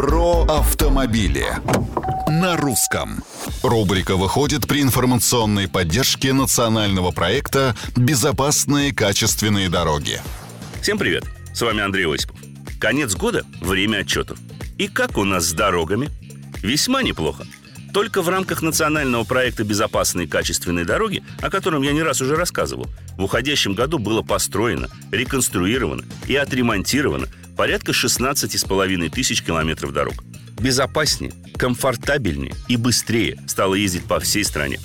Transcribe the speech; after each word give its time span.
Про 0.00 0.44
автомобили 0.44 1.44
на 2.26 2.56
русском. 2.56 3.22
Рубрика 3.62 4.16
выходит 4.16 4.66
при 4.66 4.80
информационной 4.80 5.68
поддержке 5.68 6.32
национального 6.32 7.10
проекта 7.10 7.76
«Безопасные 7.96 8.94
качественные 8.94 9.68
дороги». 9.68 10.22
Всем 10.80 10.96
привет! 10.96 11.24
С 11.52 11.60
вами 11.60 11.82
Андрей 11.82 12.06
Осипов. 12.06 12.36
Конец 12.80 13.14
года– 13.14 13.44
время 13.60 13.98
отчетов. 13.98 14.38
И 14.78 14.88
как 14.88 15.18
у 15.18 15.24
нас 15.24 15.44
с 15.44 15.52
дорогами? 15.52 16.08
Весьма 16.62 17.02
неплохо. 17.02 17.44
Только 17.92 18.22
в 18.22 18.30
рамках 18.30 18.62
национального 18.62 19.24
проекта 19.24 19.64
«Безопасные 19.64 20.26
качественные 20.26 20.86
дороги», 20.86 21.22
о 21.42 21.50
котором 21.50 21.82
я 21.82 21.92
не 21.92 22.02
раз 22.02 22.22
уже 22.22 22.36
рассказывал, 22.36 22.86
в 23.18 23.24
уходящем 23.24 23.74
году 23.74 23.98
было 23.98 24.22
построено, 24.22 24.88
реконструировано 25.10 26.04
и 26.26 26.36
отремонтировано 26.36 27.26
порядка 27.60 27.92
16,5 27.92 29.10
тысяч 29.10 29.42
километров 29.42 29.92
дорог. 29.92 30.14
Безопаснее, 30.58 31.34
комфортабельнее 31.58 32.54
и 32.68 32.78
быстрее 32.78 33.38
стало 33.46 33.74
ездить 33.74 34.04
по 34.04 34.18
всей 34.18 34.44
стране. 34.44 34.80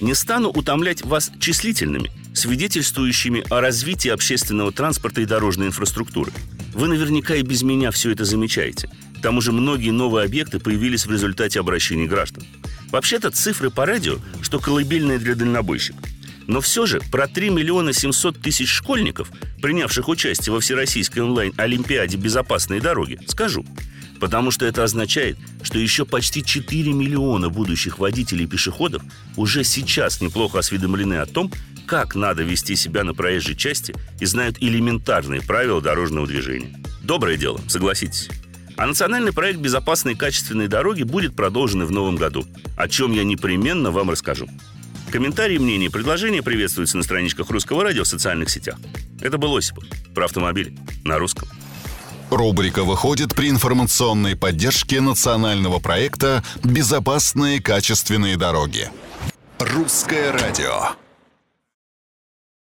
Не 0.00 0.14
стану 0.14 0.48
утомлять 0.48 1.04
вас 1.04 1.30
числительными, 1.38 2.10
свидетельствующими 2.32 3.44
о 3.50 3.60
развитии 3.60 4.08
общественного 4.08 4.72
транспорта 4.72 5.20
и 5.20 5.26
дорожной 5.26 5.66
инфраструктуры. 5.66 6.32
Вы 6.72 6.88
наверняка 6.88 7.34
и 7.34 7.42
без 7.42 7.62
меня 7.62 7.90
все 7.90 8.10
это 8.12 8.24
замечаете. 8.24 8.88
К 9.18 9.20
тому 9.20 9.42
же 9.42 9.52
многие 9.52 9.90
новые 9.90 10.24
объекты 10.24 10.60
появились 10.60 11.04
в 11.04 11.12
результате 11.12 11.60
обращений 11.60 12.06
граждан. 12.06 12.44
Вообще-то 12.90 13.32
цифры 13.32 13.68
по 13.68 13.84
радио, 13.84 14.16
что 14.40 14.58
колыбельные 14.58 15.18
для 15.18 15.34
дальнобойщиков. 15.34 16.13
Но 16.46 16.60
все 16.60 16.86
же 16.86 17.00
про 17.10 17.26
3 17.26 17.50
миллиона 17.50 17.92
700 17.92 18.40
тысяч 18.40 18.70
школьников, 18.70 19.30
принявших 19.62 20.08
участие 20.08 20.52
во 20.52 20.60
Всероссийской 20.60 21.22
онлайн-олимпиаде 21.22 22.16
«Безопасные 22.16 22.80
дороги», 22.80 23.18
скажу. 23.26 23.64
Потому 24.20 24.50
что 24.50 24.64
это 24.66 24.84
означает, 24.84 25.36
что 25.62 25.78
еще 25.78 26.04
почти 26.04 26.44
4 26.44 26.92
миллиона 26.92 27.48
будущих 27.48 27.98
водителей 27.98 28.44
и 28.44 28.48
пешеходов 28.48 29.02
уже 29.36 29.64
сейчас 29.64 30.20
неплохо 30.20 30.60
осведомлены 30.60 31.14
о 31.14 31.26
том, 31.26 31.50
как 31.86 32.14
надо 32.14 32.42
вести 32.42 32.76
себя 32.76 33.04
на 33.04 33.14
проезжей 33.14 33.56
части 33.56 33.94
и 34.20 34.24
знают 34.26 34.56
элементарные 34.60 35.42
правила 35.42 35.80
дорожного 35.80 36.26
движения. 36.26 36.74
Доброе 37.02 37.36
дело, 37.36 37.60
согласитесь. 37.68 38.28
А 38.76 38.86
национальный 38.86 39.32
проект 39.32 39.60
«Безопасные 39.60 40.16
качественные 40.16 40.68
дороги» 40.68 41.04
будет 41.04 41.36
продолжен 41.36 41.82
и 41.82 41.86
в 41.86 41.92
новом 41.92 42.16
году, 42.16 42.44
о 42.76 42.88
чем 42.88 43.12
я 43.12 43.22
непременно 43.22 43.90
вам 43.90 44.10
расскажу. 44.10 44.48
Комментарии, 45.14 45.58
мнения 45.58 45.90
предложения 45.90 46.42
приветствуются 46.42 46.96
на 46.96 47.04
страничках 47.04 47.48
Русского 47.48 47.84
радио 47.84 48.02
в 48.02 48.08
социальных 48.08 48.50
сетях. 48.50 48.74
Это 49.20 49.38
был 49.38 49.56
Осипов 49.56 49.84
про 50.12 50.24
автомобили 50.24 50.76
на 51.04 51.18
русском. 51.18 51.48
Рубрика 52.30 52.82
выходит 52.82 53.32
при 53.32 53.48
информационной 53.48 54.34
поддержке 54.34 55.00
национального 55.00 55.78
проекта 55.78 56.42
«Безопасные 56.64 57.62
качественные 57.62 58.36
дороги». 58.36 58.90
Русское 59.60 60.32
радио. 60.32 60.96